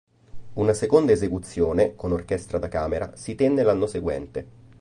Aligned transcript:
Una 0.55 0.73
seconda 0.73 1.11
esecuzione, 1.13 1.95
con 1.95 2.11
orchestra 2.11 2.57
da 2.57 2.69
camera, 2.69 3.11
si 3.15 3.35
tenne 3.35 3.61
l'anno 3.61 3.85
seguente. 3.85 4.47